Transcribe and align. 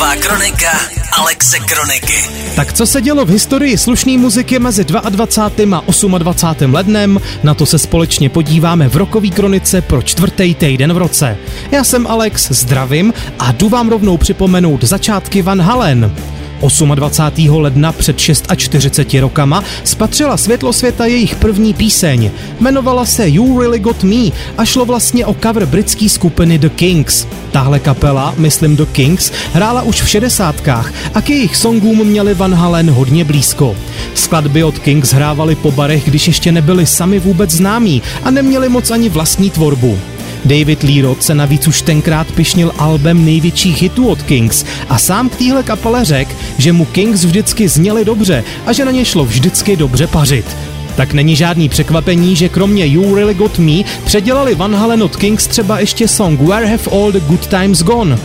Rocková 0.00 0.16
kronika 0.16 0.70
Alexe 1.12 1.58
Kroniky. 1.58 2.30
Tak 2.56 2.72
co 2.72 2.86
se 2.86 3.00
dělo 3.00 3.24
v 3.24 3.28
historii 3.28 3.78
slušné 3.78 4.18
muziky 4.18 4.58
mezi 4.58 4.84
22. 4.84 5.78
a 5.78 6.18
28. 6.18 6.74
lednem, 6.74 7.20
na 7.42 7.54
to 7.54 7.66
se 7.66 7.78
společně 7.78 8.28
podíváme 8.28 8.88
v 8.88 8.96
Rokový 8.96 9.30
kronice 9.30 9.80
pro 9.80 10.02
čtvrtý 10.02 10.54
týden 10.54 10.92
v 10.92 10.96
roce. 10.96 11.36
Já 11.70 11.84
jsem 11.84 12.06
Alex, 12.06 12.50
zdravím 12.50 13.12
a 13.38 13.52
jdu 13.52 13.68
vám 13.68 13.88
rovnou 13.88 14.16
připomenout 14.16 14.84
začátky 14.84 15.42
Van 15.42 15.60
Halen. 15.60 16.16
28. 16.60 17.54
ledna 17.56 17.92
před 17.92 18.16
46 18.56 19.14
rokama 19.20 19.64
spatřila 19.84 20.36
světlo 20.36 20.72
světa 20.72 21.06
jejich 21.06 21.34
první 21.34 21.74
píseň. 21.74 22.30
Jmenovala 22.60 23.04
se 23.04 23.28
You 23.28 23.60
Really 23.60 23.78
Got 23.78 24.04
Me 24.04 24.30
a 24.58 24.64
šlo 24.64 24.84
vlastně 24.84 25.26
o 25.26 25.36
cover 25.42 25.66
britské 25.66 26.08
skupiny 26.08 26.58
The 26.58 26.68
Kings. 26.68 27.26
Tahle 27.52 27.78
kapela, 27.78 28.34
myslím 28.36 28.76
The 28.76 28.86
Kings, 28.86 29.32
hrála 29.52 29.82
už 29.82 30.02
v 30.02 30.08
šedesátkách 30.08 30.92
a 31.14 31.20
k 31.20 31.30
jejich 31.30 31.56
songům 31.56 32.04
měli 32.04 32.34
Van 32.34 32.54
Halen 32.54 32.90
hodně 32.90 33.24
blízko. 33.24 33.76
Skladby 34.14 34.64
od 34.64 34.78
Kings 34.78 35.12
hrávali 35.12 35.54
po 35.54 35.70
barech, 35.70 36.04
když 36.04 36.26
ještě 36.26 36.52
nebyli 36.52 36.86
sami 36.86 37.18
vůbec 37.18 37.50
známí 37.50 38.02
a 38.24 38.30
neměli 38.30 38.68
moc 38.68 38.90
ani 38.90 39.08
vlastní 39.08 39.50
tvorbu. 39.50 39.98
David 40.44 40.82
Lee 40.82 41.02
Roth 41.02 41.22
se 41.22 41.34
navíc 41.34 41.68
už 41.68 41.82
tenkrát 41.82 42.32
pišnil 42.32 42.72
albem 42.78 43.24
největších 43.24 43.82
hitů 43.82 44.08
od 44.08 44.22
Kings 44.22 44.64
a 44.88 44.98
sám 44.98 45.28
k 45.28 45.36
téhle 45.36 45.62
kapele 45.62 46.04
řekl, 46.04 46.32
že 46.58 46.72
mu 46.72 46.84
Kings 46.84 47.24
vždycky 47.24 47.68
zněli 47.68 48.04
dobře 48.04 48.44
a 48.66 48.72
že 48.72 48.84
na 48.84 48.90
ně 48.90 49.04
šlo 49.04 49.24
vždycky 49.24 49.76
dobře 49.76 50.06
pařit. 50.06 50.56
Tak 50.96 51.12
není 51.12 51.36
žádný 51.36 51.68
překvapení, 51.68 52.36
že 52.36 52.48
kromě 52.48 52.86
You 52.86 53.14
Really 53.14 53.34
Got 53.34 53.58
Me 53.58 53.82
předělali 54.04 54.54
Van 54.54 54.74
Halen 54.74 55.02
od 55.02 55.16
Kings 55.16 55.46
třeba 55.46 55.80
ještě 55.80 56.08
song 56.08 56.40
Where 56.40 56.66
Have 56.66 56.90
All 56.92 57.12
the 57.12 57.20
Good 57.20 57.46
Times 57.46 57.82
Gone. 57.82 58.18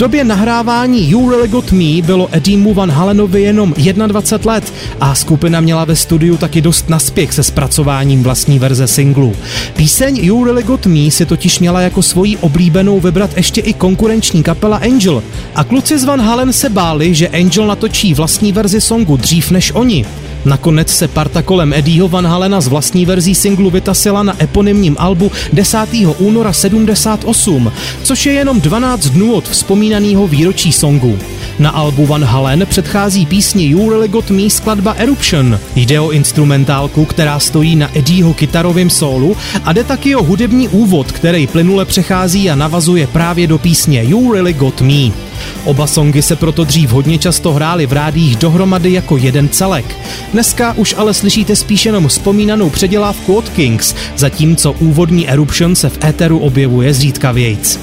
Době 0.00 0.24
nahrávání 0.24 1.10
You 1.10 1.30
Really 1.30 1.48
Got 1.48 1.72
Me 1.72 2.02
bylo 2.02 2.28
Edimu 2.32 2.74
Van 2.74 2.90
Halenovi 2.90 3.42
jenom 3.42 3.74
21 4.06 4.52
let 4.52 4.72
a 5.00 5.14
skupina 5.14 5.60
měla 5.60 5.84
ve 5.84 5.96
studiu 5.96 6.36
taky 6.36 6.60
dost 6.60 6.88
naspěch 6.88 7.32
se 7.32 7.42
zpracováním 7.42 8.22
vlastní 8.22 8.58
verze 8.58 8.86
singlu. 8.86 9.36
Píseň 9.76 10.16
You 10.16 10.44
Really 10.44 10.62
Got 10.62 10.86
Me 10.86 11.10
si 11.10 11.26
totiž 11.26 11.58
měla 11.58 11.80
jako 11.80 12.02
svoji 12.02 12.36
oblíbenou 12.36 13.00
vybrat 13.00 13.36
ještě 13.36 13.60
i 13.60 13.72
konkurenční 13.72 14.42
kapela 14.42 14.76
Angel 14.76 15.22
a 15.54 15.64
kluci 15.64 15.98
z 15.98 16.04
Van 16.04 16.20
Halen 16.20 16.52
se 16.52 16.68
báli, 16.68 17.14
že 17.14 17.28
Angel 17.28 17.66
natočí 17.66 18.14
vlastní 18.14 18.52
verzi 18.52 18.80
songu 18.80 19.16
dřív 19.16 19.50
než 19.50 19.72
oni. 19.74 20.06
Nakonec 20.44 20.90
se 20.90 21.08
parta 21.08 21.42
kolem 21.42 21.72
Eddieho 21.72 22.08
Van 22.08 22.26
Halena 22.26 22.60
z 22.60 22.68
vlastní 22.68 23.06
verzí 23.06 23.34
singlu 23.34 23.70
vytasila 23.70 24.22
na 24.22 24.42
eponymním 24.42 24.96
albu 24.98 25.32
10. 25.52 25.78
února 26.18 26.52
78, 26.52 27.72
což 28.02 28.26
je 28.26 28.32
jenom 28.32 28.60
12 28.60 29.06
dnů 29.06 29.34
od 29.34 29.48
vzpomínaného 29.48 30.28
výročí 30.28 30.72
songu. 30.72 31.18
Na 31.58 31.70
albu 31.70 32.06
Van 32.06 32.24
Halen 32.24 32.66
předchází 32.66 33.26
písni 33.26 33.66
You 33.66 33.90
Really 33.90 34.08
Got 34.08 34.30
Me 34.30 34.50
skladba 34.50 34.92
Eruption. 34.92 35.58
Jde 35.76 36.00
o 36.00 36.10
instrumentálku, 36.10 37.04
která 37.04 37.38
stojí 37.38 37.76
na 37.76 37.98
Eddieho 37.98 38.34
kytarovém 38.34 38.90
sólu 38.90 39.36
a 39.64 39.72
jde 39.72 39.84
taky 39.84 40.16
o 40.16 40.22
hudební 40.22 40.68
úvod, 40.68 41.12
který 41.12 41.46
plynule 41.46 41.84
přechází 41.84 42.50
a 42.50 42.54
navazuje 42.54 43.06
právě 43.06 43.46
do 43.46 43.58
písně 43.58 44.04
You 44.04 44.32
Really 44.32 44.52
Got 44.52 44.80
Me. 44.80 45.29
Oba 45.64 45.86
songy 45.86 46.22
se 46.22 46.36
proto 46.36 46.64
dřív 46.64 46.90
hodně 46.90 47.18
často 47.18 47.52
hrály 47.52 47.86
v 47.86 47.92
rádích 47.92 48.36
dohromady 48.36 48.92
jako 48.92 49.16
jeden 49.16 49.48
celek. 49.48 49.96
Dneska 50.32 50.72
už 50.72 50.94
ale 50.98 51.14
slyšíte 51.14 51.56
spíš 51.56 51.86
jenom 51.86 52.08
vzpomínanou 52.08 52.70
předělávku 52.70 53.34
od 53.36 53.48
Kings, 53.48 53.94
zatímco 54.16 54.72
úvodní 54.72 55.28
Eruption 55.28 55.76
se 55.76 55.88
v 55.88 56.04
éteru 56.04 56.38
objevuje 56.38 56.94
zřídkavějc. 56.94 57.78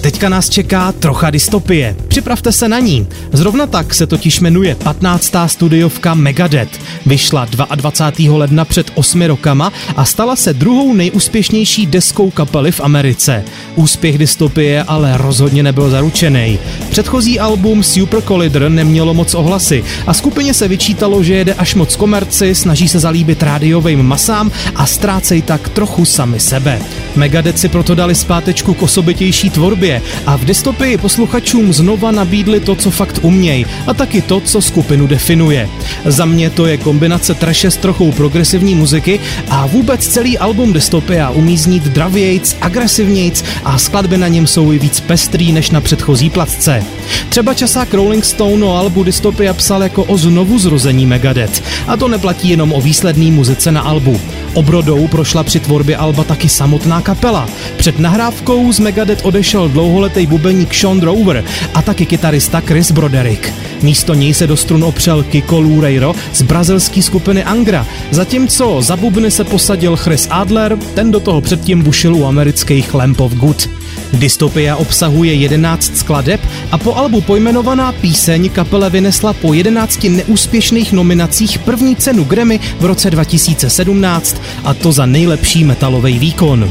Teďka 0.00 0.28
nás 0.28 0.48
čeká 0.48 0.92
trocha 0.92 1.30
dystopie. 1.30 1.96
Připravte 2.08 2.52
se 2.52 2.68
na 2.68 2.78
ní. 2.78 3.06
Zrovna 3.32 3.66
tak 3.66 3.94
se 3.94 4.06
totiž 4.06 4.40
jmenuje 4.40 4.74
15. 4.74 5.32
studiovka 5.46 6.14
Megadeth. 6.14 6.80
Vyšla 7.06 7.46
22. 7.74 8.38
ledna 8.38 8.64
před 8.64 8.90
8 8.94 9.22
rokama 9.22 9.72
a 9.96 10.04
stala 10.04 10.36
se 10.36 10.52
druhou 10.54 10.94
nejúspěšnější 10.94 11.86
deskou 11.86 12.30
kapely 12.30 12.72
v 12.72 12.80
Americe. 12.80 13.44
Úspěch 13.74 14.18
dystopie 14.18 14.82
ale 14.82 15.16
rozhodně 15.16 15.62
nebyl 15.62 15.90
zaručený. 15.90 16.58
Předchozí 16.90 17.40
album 17.40 17.82
Super 17.82 18.22
Collider 18.22 18.68
nemělo 18.68 19.14
moc 19.14 19.34
ohlasy 19.34 19.84
a 20.06 20.14
skupině 20.14 20.54
se 20.54 20.68
vyčítalo, 20.68 21.22
že 21.22 21.34
jede 21.34 21.54
až 21.54 21.74
moc 21.74 21.96
komerci, 21.96 22.54
snaží 22.54 22.88
se 22.88 22.98
zalíbit 22.98 23.42
rádiovým 23.42 24.02
masám 24.02 24.50
a 24.74 24.86
ztrácej 24.86 25.42
tak 25.42 25.68
trochu 25.68 26.04
sami 26.04 26.40
sebe. 26.40 26.80
Megadeth 27.16 27.58
si 27.58 27.68
proto 27.68 27.94
dali 27.94 28.14
zpátečku 28.14 28.74
k 28.74 28.82
osobitější 28.82 29.50
tvorbě 29.50 29.87
a 30.26 30.36
v 30.36 30.44
dystopii 30.44 30.98
posluchačům 30.98 31.72
znova 31.72 32.10
nabídli 32.10 32.60
to, 32.60 32.74
co 32.74 32.90
fakt 32.90 33.18
umějí 33.22 33.66
a 33.86 33.94
taky 33.94 34.22
to, 34.22 34.40
co 34.40 34.62
skupinu 34.62 35.06
definuje. 35.06 35.68
Za 36.04 36.24
mě 36.24 36.50
to 36.50 36.66
je 36.66 36.76
kombinace 36.76 37.34
trashe 37.34 37.70
s 37.70 37.76
trochou 37.76 38.12
progresivní 38.12 38.74
muziky 38.74 39.20
a 39.50 39.66
vůbec 39.66 40.06
celý 40.06 40.38
album 40.38 40.72
Dystopia 40.72 41.30
umí 41.30 41.58
znít 41.58 41.82
dravějc, 41.82 42.56
agresivnějc 42.60 43.44
a 43.64 43.78
skladby 43.78 44.18
na 44.18 44.28
něm 44.28 44.46
jsou 44.46 44.72
i 44.72 44.78
víc 44.78 45.00
pestrý 45.00 45.52
než 45.52 45.70
na 45.70 45.80
předchozí 45.80 46.30
platce. 46.30 46.84
Třeba 47.28 47.54
časák 47.54 47.94
Rolling 47.94 48.24
Stone 48.24 48.64
o 48.64 48.76
albu 48.76 49.02
Dystopia 49.02 49.54
psal 49.54 49.82
jako 49.82 50.04
o 50.04 50.16
znovu 50.16 50.58
zrození 50.58 51.06
Megadeth 51.06 51.62
a 51.86 51.96
to 51.96 52.08
neplatí 52.08 52.48
jenom 52.48 52.72
o 52.72 52.80
výsledný 52.80 53.30
muzice 53.30 53.72
na 53.72 53.80
albu. 53.80 54.20
Obrodou 54.54 55.08
prošla 55.08 55.44
při 55.44 55.60
tvorbě 55.60 55.96
alba 55.96 56.24
taky 56.24 56.48
samotná 56.48 57.00
kapela. 57.00 57.48
Před 57.76 57.98
nahrávkou 57.98 58.72
z 58.72 58.78
Megadeth 58.78 59.24
odešel 59.24 59.68
dlouholetý 59.78 60.26
bubeník 60.26 60.74
Sean 60.74 61.00
Drover 61.00 61.44
a 61.74 61.82
taky 61.82 62.06
kytarista 62.06 62.60
Chris 62.60 62.90
Broderick. 62.90 63.52
Místo 63.82 64.14
něj 64.14 64.34
se 64.34 64.46
do 64.46 64.56
strun 64.56 64.84
opřel 64.84 65.22
Kiko 65.22 65.60
Loureiro 65.60 66.14
z 66.32 66.42
brazilské 66.42 67.02
skupiny 67.02 67.44
Angra, 67.44 67.86
zatímco 68.10 68.82
za 68.82 68.96
bubny 68.96 69.30
se 69.30 69.44
posadil 69.44 69.96
Chris 69.96 70.26
Adler, 70.30 70.78
ten 70.94 71.10
do 71.10 71.20
toho 71.20 71.40
předtím 71.40 71.82
bušil 71.82 72.14
u 72.14 72.26
amerických 72.26 72.94
Lamp 72.94 73.20
of 73.20 73.32
Good. 73.34 73.68
Dystopia 74.12 74.76
obsahuje 74.76 75.34
11 75.34 75.96
skladeb 75.96 76.40
a 76.70 76.78
po 76.78 76.94
albu 76.94 77.20
pojmenovaná 77.20 77.92
píseň 77.92 78.50
kapele 78.50 78.90
vynesla 78.90 79.32
po 79.32 79.54
11 79.54 80.04
neúspěšných 80.04 80.92
nominacích 80.92 81.58
první 81.58 81.96
cenu 81.96 82.24
Grammy 82.24 82.60
v 82.80 82.84
roce 82.84 83.10
2017 83.10 84.36
a 84.64 84.74
to 84.74 84.92
za 84.92 85.06
nejlepší 85.06 85.64
metalový 85.64 86.18
výkon. 86.18 86.70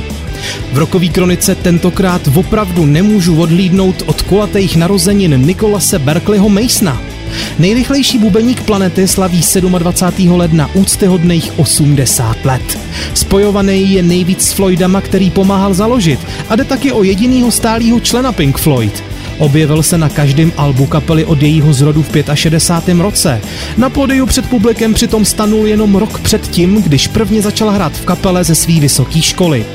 V 0.73 0.77
rokový 0.77 1.09
kronice 1.09 1.55
tentokrát 1.55 2.21
opravdu 2.35 2.85
nemůžu 2.85 3.41
odhlídnout 3.41 4.03
od 4.05 4.21
kulatých 4.21 4.75
narozenin 4.75 5.45
Nikolase 5.45 5.99
Berkeleyho 5.99 6.49
Masona. 6.49 7.01
Nejrychlejší 7.59 8.17
bubeník 8.17 8.61
planety 8.63 9.07
slaví 9.07 9.41
27. 9.79 10.31
ledna 10.31 10.69
úctyhodných 10.73 11.59
80 11.59 12.45
let. 12.45 12.79
Spojovaný 13.13 13.93
je 13.93 14.03
nejvíc 14.03 14.47
s 14.47 14.51
Floydama, 14.51 15.01
který 15.01 15.31
pomáhal 15.31 15.73
založit 15.73 16.19
a 16.49 16.55
jde 16.55 16.63
taky 16.63 16.91
o 16.91 17.03
jedinýho 17.03 17.51
stálého 17.51 17.99
člena 17.99 18.31
Pink 18.31 18.57
Floyd. 18.57 19.03
Objevil 19.37 19.83
se 19.83 19.97
na 19.97 20.09
každém 20.09 20.51
albu 20.57 20.85
kapely 20.85 21.25
od 21.25 21.41
jejího 21.41 21.73
zrodu 21.73 22.03
v 22.03 22.07
65. 22.33 22.99
roce. 22.99 23.41
Na 23.77 23.89
pódiu 23.89 24.25
před 24.25 24.49
publikem 24.49 24.93
přitom 24.93 25.25
stanul 25.25 25.67
jenom 25.67 25.95
rok 25.95 26.19
před 26.19 26.47
tím, 26.47 26.81
když 26.81 27.07
prvně 27.07 27.41
začal 27.41 27.69
hrát 27.69 27.93
v 27.93 28.05
kapele 28.05 28.43
ze 28.43 28.55
své 28.55 28.79
vysoké 28.79 29.21
školy. 29.21 29.65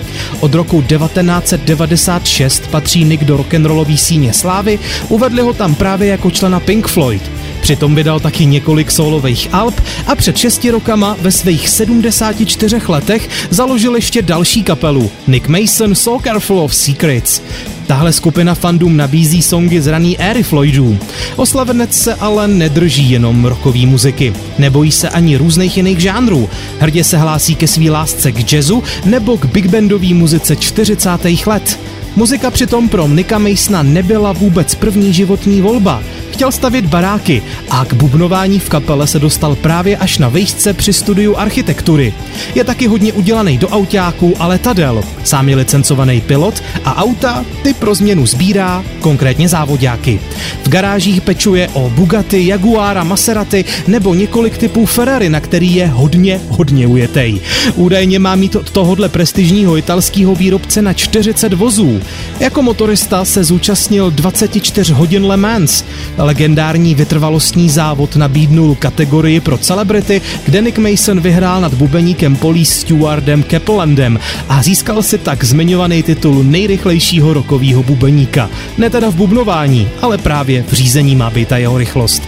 Od 0.40 0.54
roku 0.54 0.82
1996 0.82 2.66
patří 2.66 3.04
Nick 3.04 3.24
do 3.24 3.36
rock'n'rollový 3.36 3.98
síně 3.98 4.32
slávy, 4.32 4.78
uvedli 5.08 5.42
ho 5.42 5.52
tam 5.52 5.74
právě 5.74 6.08
jako 6.08 6.30
člena 6.30 6.60
Pink 6.60 6.88
Floyd. 6.88 7.30
Přitom 7.60 7.94
vydal 7.94 8.20
taky 8.20 8.46
několik 8.46 8.90
solových 8.90 9.48
alb 9.52 9.80
a 10.06 10.14
před 10.14 10.36
šesti 10.36 10.70
rokama 10.70 11.16
ve 11.20 11.32
svých 11.32 11.68
74 11.68 12.76
letech 12.88 13.28
založil 13.50 13.94
ještě 13.94 14.22
další 14.22 14.62
kapelu 14.62 15.10
Nick 15.26 15.48
Mason 15.48 15.94
So 15.94 16.24
Careful 16.24 16.60
of 16.60 16.74
Secrets. 16.74 17.42
Tahle 17.86 18.12
skupina 18.12 18.54
fandům 18.54 18.96
nabízí 18.96 19.42
songy 19.42 19.80
z 19.80 19.86
raný 19.86 20.18
éry 20.18 20.42
Floydů. 20.42 20.98
Oslavenec 21.36 21.94
se 21.94 22.14
ale 22.14 22.48
nedrží 22.48 23.10
jenom 23.10 23.44
rokový 23.44 23.86
muziky. 23.86 24.32
Nebojí 24.58 24.92
se 24.92 25.08
ani 25.08 25.36
různých 25.36 25.76
jiných 25.76 26.00
žánrů. 26.00 26.48
Hrdě 26.78 27.04
se 27.04 27.18
hlásí 27.18 27.54
ke 27.54 27.68
svý 27.68 27.90
lásce 27.90 28.32
k 28.32 28.52
jazzu 28.52 28.82
nebo 29.04 29.38
k 29.38 29.44
big 29.44 29.66
bandový 29.66 30.14
muzice 30.14 30.56
40. 30.56 31.10
let. 31.46 31.78
Muzika 32.16 32.50
přitom 32.50 32.88
pro 32.88 33.08
Nicka 33.08 33.38
Masona 33.38 33.82
nebyla 33.82 34.32
vůbec 34.32 34.74
první 34.74 35.12
životní 35.12 35.60
volba. 35.60 36.02
Chtěl 36.32 36.52
stavět 36.52 36.86
baráky 36.86 37.42
a 37.70 37.84
k 37.84 37.94
bubnování 37.94 38.58
v 38.58 38.68
kapele 38.68 39.06
se 39.06 39.18
dostal 39.18 39.56
právě 39.56 39.96
až 39.96 40.18
na 40.18 40.28
vejšce 40.28 40.72
při 40.72 40.92
studiu 40.92 41.36
architektury. 41.36 42.14
Je 42.54 42.64
taky 42.64 42.86
hodně 42.86 43.12
udělaný 43.12 43.58
do 43.58 43.68
autáků 43.68 44.34
a 44.38 44.46
letadel. 44.46 45.04
Sám 45.24 45.48
je 45.48 45.56
licencovaný 45.56 46.20
pilot 46.20 46.62
a 46.84 47.02
auta 47.02 47.44
ty 47.62 47.74
pro 47.74 47.94
změnu 47.94 48.26
sbírá, 48.26 48.84
konkrétně 49.00 49.48
závodňáky. 49.48 50.20
V 50.64 50.68
garážích 50.68 51.20
pečuje 51.20 51.68
o 51.72 51.90
Bugatti, 51.90 52.46
Jaguara, 52.46 53.04
Maserati 53.04 53.64
nebo 53.86 54.14
několik 54.14 54.58
typů 54.58 54.86
Ferrari, 54.86 55.28
na 55.28 55.40
který 55.40 55.74
je 55.74 55.86
hodně, 55.86 56.40
hodně 56.48 56.86
ujetej. 56.86 57.40
Údajně 57.74 58.18
má 58.18 58.34
mít 58.34 58.56
od 58.56 58.70
tohohle 58.70 59.08
prestižního 59.08 59.76
italského 59.76 60.34
výrobce 60.34 60.82
na 60.82 60.92
40 60.92 61.52
vozů. 61.52 62.00
Jako 62.40 62.62
motorista 62.62 63.24
se 63.24 63.44
zúčastnil 63.44 64.10
24 64.10 64.92
hodin 64.92 65.24
Le 65.24 65.36
Mans. 65.36 65.84
Legendární 66.22 66.94
vytrvalostní 66.94 67.70
závod 67.70 68.16
nabídnul 68.16 68.74
kategorii 68.74 69.40
pro 69.40 69.58
celebrity, 69.58 70.22
kde 70.44 70.62
Nick 70.62 70.78
Mason 70.78 71.20
vyhrál 71.20 71.60
nad 71.60 71.74
bubeníkem 71.74 72.36
polí 72.36 72.64
Stewardem 72.64 73.42
Kaplandem 73.42 74.18
a 74.48 74.62
získal 74.62 75.02
si 75.02 75.18
tak 75.18 75.44
zmiňovaný 75.44 76.02
titul 76.02 76.44
nejrychlejšího 76.44 77.32
rokového 77.32 77.82
bubeníka. 77.82 78.50
Ne 78.78 78.90
teda 78.90 79.10
v 79.10 79.14
bubnování, 79.14 79.88
ale 80.02 80.18
právě 80.18 80.64
v 80.68 80.72
řízení 80.72 81.16
má 81.16 81.30
být 81.30 81.48
ta 81.48 81.56
jeho 81.56 81.78
rychlost. 81.78 82.22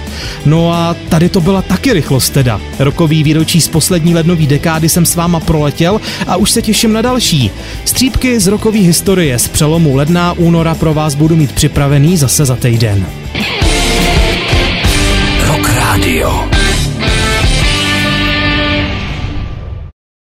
No 0.47 0.73
a 0.73 0.97
tady 1.09 1.29
to 1.29 1.41
byla 1.41 1.63
taky 1.63 1.93
rychlost 1.93 2.31
teda. 2.31 2.61
Rokový 2.79 3.23
výročí 3.23 3.61
z 3.61 3.69
poslední 3.69 4.15
lednový 4.15 4.47
dekády 4.47 4.89
jsem 4.89 5.07
s 5.07 5.15
váma 5.15 5.41
proletěl 5.41 6.01
a 6.27 6.37
už 6.37 6.51
se 6.51 6.63
těším 6.63 6.93
na 6.93 7.03
další. 7.03 7.51
Střípky 7.85 8.41
z 8.41 8.47
rokové 8.47 8.79
historie 8.79 9.39
z 9.39 9.49
přelomu 9.49 9.97
ledna 9.97 10.33
února 10.33 10.75
pro 10.75 10.95
vás 10.95 11.15
budu 11.15 11.37
mít 11.37 11.53
připravený 11.53 12.17
zase 12.17 12.45
za 12.45 12.57
týden. 12.57 13.07
Radio. 15.95 16.44